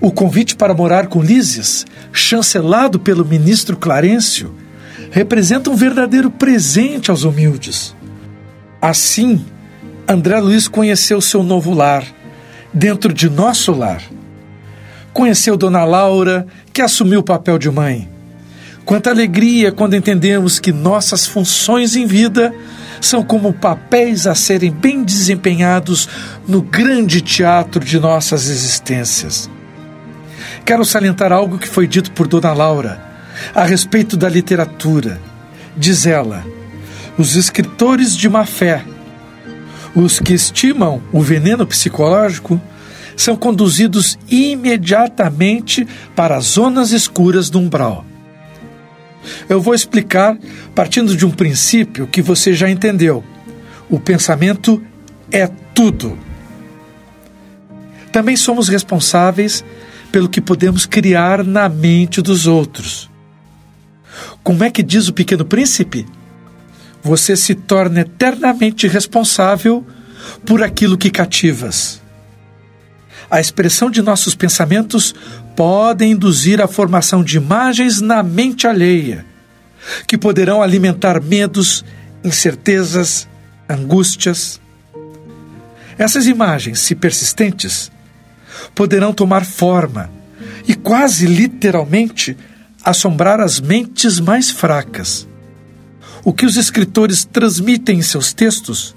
o 0.00 0.10
convite 0.10 0.56
para 0.56 0.72
morar 0.72 1.08
com 1.08 1.20
Lísias, 1.20 1.84
chancelado 2.10 2.98
pelo 2.98 3.22
ministro 3.22 3.76
Clarencio, 3.76 4.54
representa 5.10 5.68
um 5.68 5.76
verdadeiro 5.76 6.30
presente 6.30 7.10
aos 7.10 7.22
humildes. 7.22 7.94
Assim, 8.80 9.44
André 10.08 10.40
Luiz 10.40 10.66
conheceu 10.66 11.20
seu 11.20 11.42
novo 11.42 11.74
lar, 11.74 12.06
dentro 12.72 13.12
de 13.12 13.28
nosso 13.28 13.72
lar. 13.72 14.02
Conheceu 15.12 15.54
Dona 15.58 15.84
Laura, 15.84 16.46
que 16.72 16.80
assumiu 16.80 17.20
o 17.20 17.22
papel 17.22 17.58
de 17.58 17.70
mãe. 17.70 18.15
Quanta 18.86 19.10
alegria 19.10 19.72
quando 19.72 19.96
entendemos 19.96 20.60
que 20.60 20.72
nossas 20.72 21.26
funções 21.26 21.96
em 21.96 22.06
vida 22.06 22.54
são 23.00 23.20
como 23.20 23.52
papéis 23.52 24.28
a 24.28 24.34
serem 24.36 24.70
bem 24.70 25.02
desempenhados 25.02 26.08
no 26.46 26.62
grande 26.62 27.20
teatro 27.20 27.84
de 27.84 27.98
nossas 27.98 28.48
existências. 28.48 29.50
Quero 30.64 30.84
salientar 30.84 31.32
algo 31.32 31.58
que 31.58 31.66
foi 31.66 31.88
dito 31.88 32.12
por 32.12 32.28
Dona 32.28 32.52
Laura 32.52 33.02
a 33.52 33.64
respeito 33.64 34.16
da 34.16 34.28
literatura. 34.28 35.20
Diz 35.76 36.06
ela: 36.06 36.44
os 37.18 37.34
escritores 37.34 38.16
de 38.16 38.28
má 38.28 38.46
fé, 38.46 38.84
os 39.96 40.20
que 40.20 40.32
estimam 40.32 41.02
o 41.12 41.20
veneno 41.20 41.66
psicológico, 41.66 42.60
são 43.16 43.34
conduzidos 43.34 44.16
imediatamente 44.30 45.84
para 46.14 46.36
as 46.36 46.44
zonas 46.44 46.92
escuras 46.92 47.50
do 47.50 47.58
umbral. 47.58 48.04
Eu 49.48 49.60
vou 49.60 49.74
explicar 49.74 50.36
partindo 50.74 51.16
de 51.16 51.24
um 51.24 51.30
princípio 51.30 52.06
que 52.06 52.22
você 52.22 52.52
já 52.52 52.68
entendeu. 52.70 53.24
O 53.88 54.00
pensamento 54.00 54.82
é 55.30 55.46
tudo. 55.46 56.18
Também 58.12 58.36
somos 58.36 58.68
responsáveis 58.68 59.64
pelo 60.10 60.28
que 60.28 60.40
podemos 60.40 60.86
criar 60.86 61.44
na 61.44 61.68
mente 61.68 62.22
dos 62.22 62.46
outros. 62.46 63.10
Como 64.42 64.64
é 64.64 64.70
que 64.70 64.82
diz 64.82 65.08
o 65.08 65.12
Pequeno 65.12 65.44
Príncipe? 65.44 66.06
Você 67.02 67.36
se 67.36 67.54
torna 67.54 68.00
eternamente 68.00 68.88
responsável 68.88 69.84
por 70.44 70.62
aquilo 70.62 70.96
que 70.96 71.10
cativas. 71.10 72.00
A 73.30 73.40
expressão 73.40 73.90
de 73.90 74.00
nossos 74.02 74.34
pensamentos 74.34 75.14
pode 75.56 76.04
induzir 76.04 76.60
a 76.60 76.68
formação 76.68 77.24
de 77.24 77.38
imagens 77.38 78.00
na 78.00 78.22
mente 78.22 78.66
alheia, 78.66 79.24
que 80.06 80.18
poderão 80.18 80.62
alimentar 80.62 81.20
medos, 81.20 81.84
incertezas, 82.22 83.26
angústias. 83.68 84.60
Essas 85.98 86.26
imagens, 86.26 86.80
se 86.80 86.94
persistentes, 86.94 87.90
poderão 88.74 89.12
tomar 89.12 89.44
forma 89.46 90.10
e 90.68 90.74
quase 90.74 91.26
literalmente 91.26 92.36
assombrar 92.84 93.40
as 93.40 93.58
mentes 93.58 94.20
mais 94.20 94.50
fracas. 94.50 95.26
O 96.22 96.32
que 96.32 96.44
os 96.44 96.56
escritores 96.56 97.24
transmitem 97.24 97.98
em 97.98 98.02
seus 98.02 98.32
textos 98.32 98.94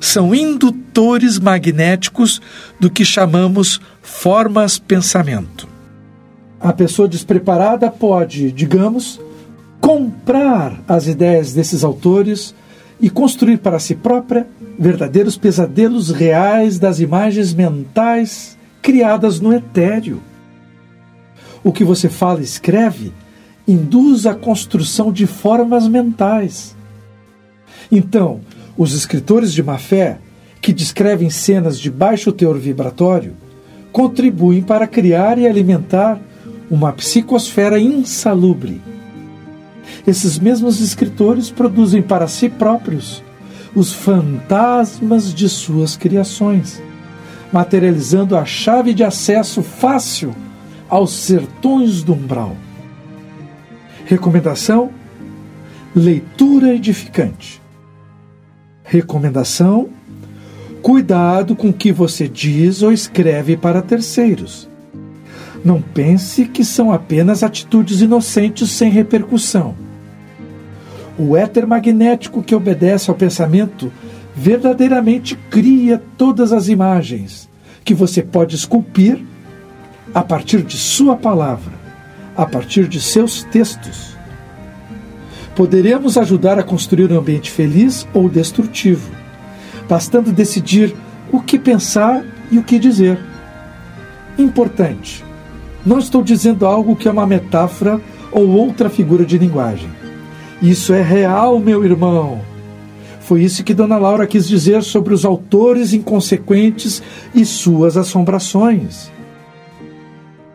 são 0.00 0.34
indutores 0.34 1.38
magnéticos 1.38 2.40
do 2.78 2.90
que 2.90 3.04
chamamos 3.04 3.80
formas 4.02 4.78
pensamento. 4.78 5.67
A 6.60 6.72
pessoa 6.72 7.08
despreparada 7.08 7.90
pode, 7.90 8.50
digamos, 8.50 9.20
comprar 9.80 10.82
as 10.88 11.06
ideias 11.06 11.52
desses 11.52 11.84
autores 11.84 12.54
e 13.00 13.08
construir 13.08 13.58
para 13.58 13.78
si 13.78 13.94
própria 13.94 14.46
verdadeiros 14.78 15.36
pesadelos 15.36 16.10
reais 16.10 16.78
das 16.78 16.98
imagens 16.98 17.54
mentais 17.54 18.58
criadas 18.82 19.40
no 19.40 19.52
etéreo. 19.52 20.20
O 21.62 21.72
que 21.72 21.84
você 21.84 22.08
fala 22.08 22.40
e 22.40 22.44
escreve 22.44 23.12
induz 23.66 24.26
a 24.26 24.34
construção 24.34 25.12
de 25.12 25.26
formas 25.26 25.86
mentais. 25.86 26.74
Então, 27.92 28.40
os 28.76 28.94
escritores 28.94 29.52
de 29.52 29.62
má 29.62 29.76
fé, 29.76 30.18
que 30.60 30.72
descrevem 30.72 31.28
cenas 31.30 31.78
de 31.78 31.90
baixo 31.90 32.32
teor 32.32 32.58
vibratório, 32.58 33.36
contribuem 33.92 34.62
para 34.62 34.86
criar 34.86 35.38
e 35.38 35.46
alimentar 35.46 36.18
uma 36.70 36.92
psicosfera 36.92 37.78
insalubre. 37.78 38.80
Esses 40.06 40.38
mesmos 40.38 40.80
escritores 40.80 41.50
produzem 41.50 42.02
para 42.02 42.28
si 42.28 42.48
próprios 42.48 43.22
os 43.74 43.92
fantasmas 43.92 45.32
de 45.32 45.48
suas 45.48 45.96
criações 45.96 46.80
materializando 47.52 48.36
a 48.36 48.44
chave 48.44 48.92
de 48.92 49.02
acesso 49.02 49.62
fácil 49.62 50.34
aos 50.88 51.12
sertões 51.12 52.02
do 52.02 52.12
umbral. 52.12 52.56
Recomendação: 54.04 54.90
leitura 55.94 56.74
edificante. 56.74 57.60
Recomendação: 58.82 59.88
cuidado 60.82 61.56
com 61.56 61.68
o 61.68 61.72
que 61.72 61.92
você 61.92 62.28
diz 62.28 62.82
ou 62.82 62.92
escreve 62.92 63.56
para 63.56 63.82
terceiros. 63.82 64.67
Não 65.68 65.82
pense 65.82 66.46
que 66.46 66.64
são 66.64 66.90
apenas 66.90 67.42
atitudes 67.42 68.00
inocentes 68.00 68.70
sem 68.70 68.90
repercussão. 68.90 69.74
O 71.18 71.36
éter 71.36 71.66
magnético 71.66 72.42
que 72.42 72.54
obedece 72.54 73.10
ao 73.10 73.16
pensamento 73.16 73.92
verdadeiramente 74.34 75.36
cria 75.50 76.02
todas 76.16 76.54
as 76.54 76.68
imagens 76.68 77.50
que 77.84 77.92
você 77.92 78.22
pode 78.22 78.56
esculpir 78.56 79.22
a 80.14 80.22
partir 80.22 80.62
de 80.62 80.78
sua 80.78 81.14
palavra, 81.14 81.74
a 82.34 82.46
partir 82.46 82.88
de 82.88 82.98
seus 82.98 83.42
textos. 83.42 84.16
Poderemos 85.54 86.16
ajudar 86.16 86.58
a 86.58 86.62
construir 86.62 87.12
um 87.12 87.18
ambiente 87.18 87.50
feliz 87.50 88.08
ou 88.14 88.26
destrutivo, 88.26 89.10
bastando 89.86 90.32
decidir 90.32 90.96
o 91.30 91.42
que 91.42 91.58
pensar 91.58 92.24
e 92.50 92.58
o 92.58 92.64
que 92.64 92.78
dizer. 92.78 93.20
Importante: 94.38 95.27
não 95.88 95.98
estou 95.98 96.22
dizendo 96.22 96.66
algo 96.66 96.94
que 96.94 97.08
é 97.08 97.10
uma 97.10 97.26
metáfora 97.26 97.98
ou 98.30 98.46
outra 98.46 98.90
figura 98.90 99.24
de 99.24 99.38
linguagem. 99.38 99.88
Isso 100.60 100.92
é 100.92 101.00
real, 101.00 101.58
meu 101.58 101.82
irmão. 101.82 102.40
Foi 103.20 103.42
isso 103.42 103.64
que 103.64 103.72
Dona 103.72 103.96
Laura 103.96 104.26
quis 104.26 104.46
dizer 104.46 104.82
sobre 104.82 105.14
os 105.14 105.24
autores 105.24 105.94
inconsequentes 105.94 107.02
e 107.34 107.44
suas 107.44 107.96
assombrações. 107.96 109.10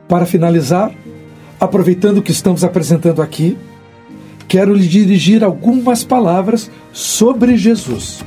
Para 0.07 0.25
finalizar, 0.25 0.91
aproveitando 1.59 2.21
que 2.21 2.31
estamos 2.31 2.63
apresentando 2.63 3.21
aqui, 3.21 3.57
quero 4.47 4.73
lhe 4.73 4.87
dirigir 4.87 5.43
algumas 5.43 6.03
palavras 6.03 6.69
sobre 6.91 7.57
Jesus. 7.57 8.23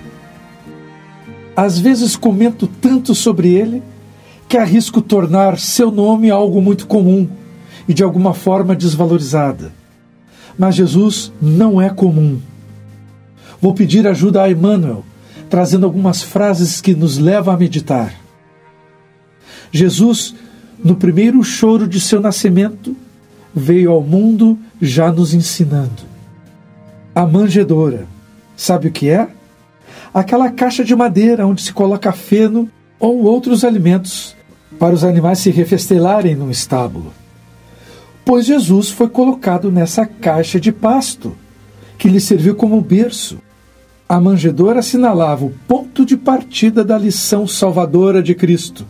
Às 1.54 1.78
vezes 1.78 2.16
comento 2.16 2.66
tanto 2.66 3.14
sobre 3.14 3.54
ele 3.54 3.80
que 4.56 4.60
arrisco 4.60 5.02
tornar 5.02 5.58
seu 5.58 5.90
nome 5.90 6.30
algo 6.30 6.62
muito 6.62 6.86
comum 6.86 7.28
e 7.86 7.92
de 7.92 8.02
alguma 8.02 8.32
forma 8.32 8.74
desvalorizada. 8.74 9.70
Mas 10.58 10.76
Jesus 10.76 11.30
não 11.42 11.78
é 11.78 11.90
comum. 11.90 12.40
Vou 13.60 13.74
pedir 13.74 14.06
ajuda 14.06 14.42
a 14.42 14.50
Emmanuel, 14.50 15.04
trazendo 15.50 15.84
algumas 15.84 16.22
frases 16.22 16.80
que 16.80 16.94
nos 16.94 17.18
levam 17.18 17.52
a 17.52 17.56
meditar. 17.58 18.14
Jesus, 19.70 20.34
no 20.82 20.96
primeiro 20.96 21.44
choro 21.44 21.86
de 21.86 22.00
seu 22.00 22.18
nascimento, 22.18 22.96
veio 23.54 23.90
ao 23.90 24.00
mundo 24.00 24.58
já 24.80 25.12
nos 25.12 25.34
ensinando. 25.34 26.02
A 27.14 27.26
manjedoura, 27.26 28.06
sabe 28.56 28.88
o 28.88 28.90
que 28.90 29.10
é? 29.10 29.28
Aquela 30.14 30.48
caixa 30.48 30.82
de 30.82 30.96
madeira 30.96 31.46
onde 31.46 31.60
se 31.60 31.74
coloca 31.74 32.10
feno 32.10 32.70
ou 32.98 33.22
outros 33.24 33.62
alimentos 33.62 34.34
para 34.78 34.94
os 34.94 35.04
animais 35.04 35.38
se 35.38 35.50
refestelarem 35.50 36.34
no 36.34 36.50
estábulo. 36.50 37.12
Pois 38.24 38.46
Jesus 38.46 38.90
foi 38.90 39.08
colocado 39.08 39.70
nessa 39.70 40.04
caixa 40.04 40.58
de 40.58 40.72
pasto, 40.72 41.34
que 41.96 42.08
lhe 42.08 42.20
serviu 42.20 42.54
como 42.54 42.80
berço. 42.80 43.38
A 44.08 44.20
manjedoura 44.20 44.80
assinalava 44.80 45.44
o 45.44 45.54
ponto 45.66 46.04
de 46.04 46.16
partida 46.16 46.84
da 46.84 46.98
lição 46.98 47.46
salvadora 47.46 48.22
de 48.22 48.34
Cristo, 48.34 48.84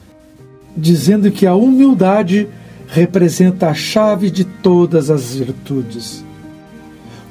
dizendo 0.76 1.30
que 1.30 1.46
a 1.46 1.54
humildade 1.54 2.48
representa 2.88 3.68
a 3.68 3.74
chave 3.74 4.30
de 4.30 4.44
todas 4.44 5.10
as 5.10 5.34
virtudes. 5.34 6.24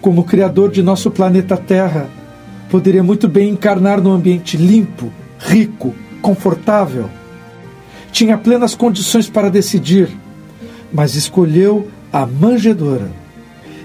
Como 0.02 0.24
Criador 0.24 0.72
de 0.72 0.84
nosso 0.84 1.10
planeta 1.10 1.58
Terra, 1.58 2.08
poderia 2.70 3.04
muito 3.04 3.28
bem 3.28 3.50
encarnar 3.50 4.02
num 4.02 4.12
ambiente 4.12 4.58
limpo, 4.58 5.12
rico, 5.40 5.94
confortável. 6.22 7.10
Tinha 8.16 8.38
plenas 8.38 8.74
condições 8.74 9.30
para 9.30 9.50
decidir, 9.50 10.08
mas 10.94 11.16
escolheu 11.16 11.90
a 12.14 12.26
manjedoura. 12.26 13.12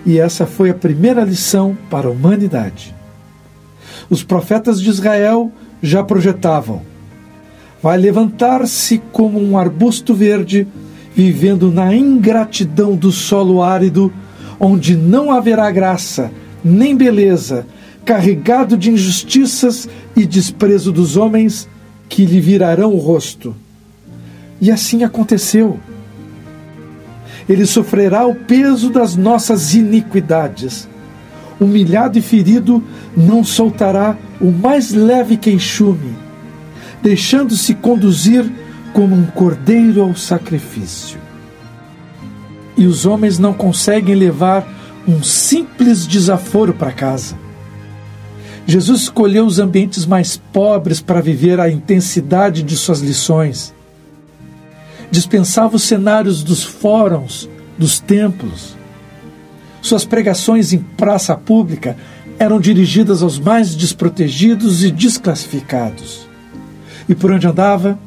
E 0.07 0.21
essa 0.21 0.47
foi 0.47 0.71
a 0.71 0.75
primeira 0.75 1.25
lição 1.25 1.77
para 1.91 2.07
a 2.07 2.13
humanidade. 2.13 2.95
Os 4.09 4.23
profetas 4.23 4.81
de 4.81 4.89
Israel 4.89 5.51
já 5.83 6.05
projetavam: 6.05 6.83
vai 7.83 7.99
levantar-se 7.99 9.03
como 9.11 9.43
um 9.43 9.59
arbusto 9.59 10.15
verde, 10.15 10.65
vivendo 11.13 11.73
na 11.73 11.93
ingratidão 11.93 12.95
do 12.95 13.11
solo 13.11 13.61
árido, 13.61 14.13
onde 14.61 14.95
não 14.95 15.33
haverá 15.33 15.69
graça, 15.73 16.31
nem 16.63 16.97
beleza, 16.97 17.67
carregado 18.05 18.77
de 18.77 18.93
injustiças 18.93 19.89
e 20.15 20.25
desprezo 20.25 20.93
dos 20.93 21.17
homens, 21.17 21.69
que 22.09 22.25
lhe 22.25 22.41
virarão 22.41 22.95
o 22.95 22.99
rosto. 22.99 23.57
E 24.61 24.71
assim 24.71 25.03
aconteceu. 25.05 25.79
Ele 27.49 27.67
sofrerá 27.67 28.27
o 28.27 28.35
peso 28.35 28.91
das 28.91 29.17
nossas 29.17 29.75
iniquidades. 29.75 30.89
Humilhado 31.59 32.19
e 32.19 32.23
ferido, 32.23 32.83
não 33.17 33.43
soltará 33.43 34.17
o 34.41 34.51
mais 34.51 34.93
leve 34.93 35.37
queixume, 35.37 36.15
deixando-se 37.03 37.75
conduzir 37.75 38.51
como 38.93 39.15
um 39.15 39.27
cordeiro 39.27 40.03
ao 40.03 40.15
sacrifício. 40.15 41.19
E 42.77 42.87
os 42.87 43.05
homens 43.05 43.39
não 43.39 43.53
conseguem 43.53 44.15
levar 44.15 44.67
um 45.07 45.23
simples 45.23 46.07
desaforo 46.07 46.73
para 46.73 46.93
casa 46.93 47.37
Jesus 48.71 49.03
escolheu 49.03 49.47
os 49.47 49.59
ambientes 49.59 50.07
mais 50.07 50.37
pobres 50.37 51.01
para 51.01 51.21
viver 51.21 51.59
a 51.59 51.69
intensidade 51.69 52.63
de 52.63 52.77
suas 52.77 53.01
lições. 53.01 53.75
Dispensava 55.11 55.77
os 55.77 55.83
cenários 55.83 56.43
dos 56.43 56.63
fóruns, 56.65 57.49
dos 57.77 57.99
templos. 57.99 58.77
Suas 59.83 60.05
pregações 60.05 60.73
em 60.73 60.79
praça 60.79 61.37
pública 61.37 61.97
eram 62.39 62.61
dirigidas 62.61 63.23
aos 63.23 63.39
mais 63.39 63.75
desprotegidos 63.75 64.85
e 64.85 64.91
desclassificados. 64.91 66.27
E 67.09 67.15
por 67.15 67.33
onde 67.33 67.47
andava, 67.47 67.99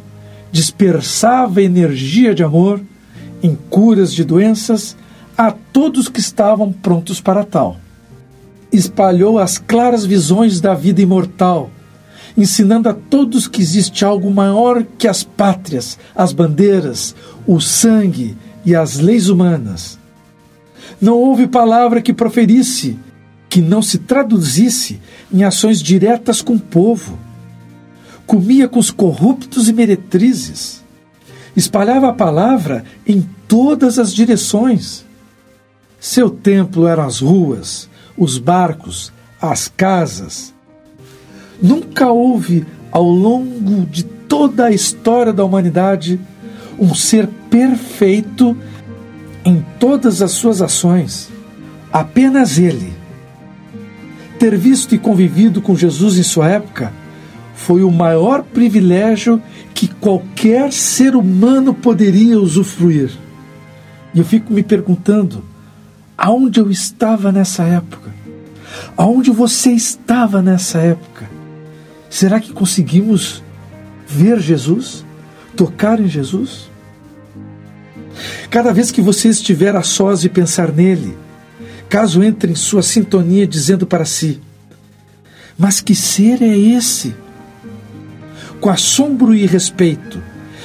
dispersava 0.51 1.61
energia 1.61 2.33
de 2.33 2.43
amor 2.43 2.81
em 3.41 3.55
curas 3.69 4.13
de 4.13 4.23
doenças 4.23 4.95
a 5.37 5.51
todos 5.51 6.07
que 6.07 6.19
estavam 6.19 6.71
prontos 6.71 7.19
para 7.19 7.43
tal 7.43 7.77
espalhou 8.73 9.37
as 9.37 9.59
claras 9.59 10.03
visões 10.03 10.59
da 10.59 10.73
vida 10.73 11.01
imortal, 11.01 11.69
ensinando 12.37 12.89
a 12.89 12.93
todos 12.93 13.47
que 13.47 13.61
existe 13.61 14.03
algo 14.03 14.31
maior 14.31 14.83
que 14.97 15.07
as 15.07 15.23
pátrias, 15.23 15.97
as 16.15 16.33
bandeiras, 16.33 17.15
o 17.45 17.59
sangue 17.59 18.35
e 18.65 18.75
as 18.75 18.99
leis 18.99 19.29
humanas. 19.29 19.99
Não 20.99 21.15
houve 21.17 21.47
palavra 21.47 22.01
que 22.01 22.13
proferisse 22.13 22.97
que 23.49 23.61
não 23.61 23.81
se 23.81 23.99
traduzisse 23.99 24.99
em 25.31 25.43
ações 25.43 25.81
diretas 25.81 26.41
com 26.41 26.55
o 26.55 26.59
povo. 26.59 27.19
Comia 28.25 28.67
com 28.67 28.79
os 28.79 28.89
corruptos 28.89 29.69
e 29.69 29.73
meretrizes. 29.73 30.83
Espalhava 31.55 32.09
a 32.09 32.13
palavra 32.13 32.83
em 33.05 33.27
todas 33.47 33.99
as 33.99 34.13
direções. 34.13 35.05
Seu 35.99 36.29
templo 36.29 36.87
eram 36.87 37.03
as 37.03 37.19
ruas, 37.19 37.89
os 38.17 38.37
barcos, 38.37 39.13
as 39.39 39.67
casas. 39.67 40.52
Nunca 41.61 42.11
houve, 42.11 42.65
ao 42.91 43.03
longo 43.03 43.85
de 43.85 44.03
toda 44.03 44.65
a 44.65 44.71
história 44.71 45.31
da 45.31 45.45
humanidade, 45.45 46.19
um 46.79 46.93
ser 46.93 47.27
perfeito 47.49 48.57
em 49.45 49.63
todas 49.79 50.21
as 50.21 50.31
suas 50.31 50.61
ações. 50.61 51.29
Apenas 51.91 52.57
ele. 52.57 52.93
Ter 54.39 54.57
visto 54.57 54.95
e 54.95 54.97
convivido 54.97 55.61
com 55.61 55.75
Jesus 55.75 56.17
em 56.17 56.23
sua 56.23 56.49
época 56.49 56.91
foi 57.55 57.83
o 57.83 57.91
maior 57.91 58.43
privilégio 58.43 59.41
que 59.73 59.87
qualquer 59.87 60.73
ser 60.73 61.15
humano 61.15 61.73
poderia 61.73 62.39
usufruir. 62.39 63.11
E 64.13 64.19
eu 64.19 64.25
fico 64.25 64.51
me 64.51 64.63
perguntando: 64.63 65.43
aonde 66.17 66.59
eu 66.59 66.69
estava 66.69 67.31
nessa 67.31 67.63
época? 67.63 68.11
Aonde 68.97 69.31
você 69.31 69.71
estava 69.71 70.41
nessa 70.41 70.79
época? 70.79 71.29
Será 72.13 72.39
que 72.39 72.53
conseguimos 72.53 73.41
ver 74.05 74.39
Jesus? 74.39 75.03
Tocar 75.57 75.99
em 75.99 76.07
Jesus? 76.07 76.69
Cada 78.51 78.71
vez 78.71 78.91
que 78.91 79.01
você 79.01 79.29
estiver 79.29 79.75
a 79.75 79.81
sós 79.81 80.23
e 80.23 80.29
pensar 80.29 80.71
nele, 80.71 81.17
caso 81.89 82.21
entre 82.21 82.51
em 82.51 82.55
sua 82.55 82.83
sintonia 82.83 83.47
dizendo 83.47 83.87
para 83.87 84.05
si: 84.05 84.39
Mas 85.57 85.81
que 85.81 85.95
ser 85.95 86.43
é 86.43 86.55
esse? 86.55 87.15
Com 88.61 88.69
assombro 88.69 89.33
e 89.33 89.47
respeito, 89.47 90.21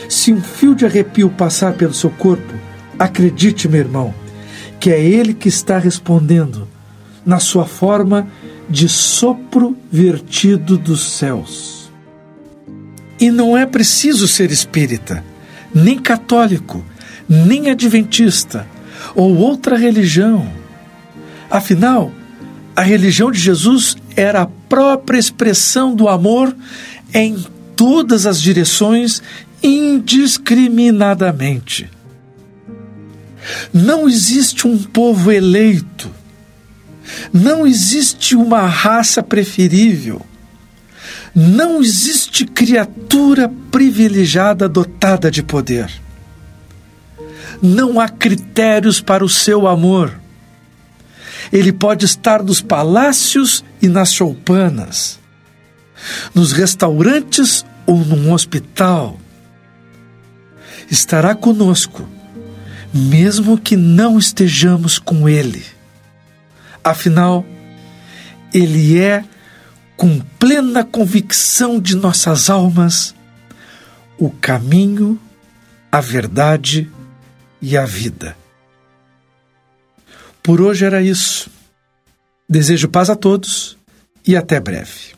se 0.07 0.31
um 0.35 0.43
fio 0.43 0.75
de 0.75 0.85
arrepio 0.85 1.31
passar 1.31 1.73
pelo 1.73 1.95
seu 1.95 2.11
corpo, 2.11 2.53
acredite, 2.99 3.67
meu 3.67 3.81
irmão, 3.81 4.15
que 4.79 4.91
é 4.91 5.03
ele 5.03 5.33
que 5.33 5.49
está 5.49 5.79
respondendo 5.79 6.69
na 7.25 7.41
sua 7.41 7.65
forma 7.65 8.29
de 8.68 8.88
sopro 8.88 9.76
vertido 9.90 10.76
dos 10.76 11.12
céus. 11.12 11.90
E 13.20 13.31
não 13.31 13.57
é 13.57 13.64
preciso 13.66 14.28
ser 14.28 14.50
espírita, 14.50 15.24
nem 15.74 15.98
católico, 15.98 16.85
nem 17.28 17.70
adventista 17.70 18.66
ou 19.14 19.37
outra 19.37 19.76
religião. 19.76 20.50
Afinal, 21.50 22.11
a 22.76 22.83
religião 22.83 23.31
de 23.31 23.38
Jesus 23.38 23.96
era 24.14 24.42
a 24.42 24.48
própria 24.68 25.18
expressão 25.18 25.94
do 25.94 26.09
amor 26.09 26.54
em 27.12 27.37
todas 27.74 28.26
as 28.26 28.40
direções, 28.40 29.20
indiscriminadamente. 29.62 31.90
Não 33.72 34.07
existe 34.09 34.66
um 34.66 34.78
povo 34.78 35.33
eleito 35.33 36.11
não 37.33 37.66
existe 37.66 38.35
uma 38.35 38.66
raça 38.66 39.23
preferível. 39.23 40.25
Não 41.35 41.81
existe 41.81 42.44
criatura 42.44 43.51
privilegiada 43.71 44.68
dotada 44.68 45.31
de 45.31 45.42
poder. 45.42 45.90
Não 47.62 48.01
há 48.01 48.09
critérios 48.09 49.01
para 49.01 49.25
o 49.25 49.29
seu 49.29 49.66
amor. 49.66 50.18
Ele 51.53 51.73
pode 51.73 52.05
estar 52.05 52.42
nos 52.42 52.61
palácios 52.61 53.64
e 53.81 53.88
nas 53.88 54.12
choupanas, 54.12 55.18
nos 56.35 56.53
restaurantes 56.53 57.64
ou 57.87 57.99
num 57.99 58.33
hospital. 58.33 59.18
Estará 60.90 61.35
conosco, 61.35 62.09
mesmo 62.92 63.57
que 63.59 63.77
não 63.77 64.18
estejamos 64.18 64.99
com 64.99 65.29
Ele. 65.29 65.78
Afinal, 66.90 67.44
Ele 68.53 68.98
é, 68.98 69.24
com 69.96 70.20
plena 70.38 70.85
convicção 70.85 71.81
de 71.81 71.96
nossas 71.96 72.48
almas, 72.48 73.14
o 74.18 74.31
caminho, 74.31 75.18
a 75.90 76.01
verdade 76.01 76.90
e 77.61 77.77
a 77.77 77.85
vida. 77.85 78.37
Por 80.42 80.61
hoje 80.61 80.85
era 80.85 81.03
isso. 81.03 81.51
Desejo 82.48 82.88
paz 82.88 83.11
a 83.11 83.16
todos 83.16 83.77
e 84.27 84.35
até 84.37 84.59
breve. 84.59 85.14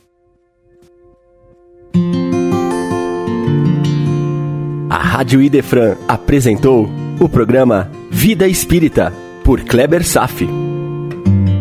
A 4.89 4.99
Rádio 4.99 5.41
Idefran 5.41 5.97
apresentou 6.09 6.89
o 7.21 7.29
programa 7.29 7.91
Vida 8.11 8.49
Espírita, 8.49 9.13
por 9.45 9.61
Kleber 9.63 10.05
Safi. 10.05 10.60